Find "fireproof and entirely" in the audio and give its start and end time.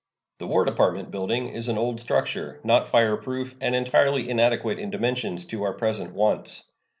2.87-4.31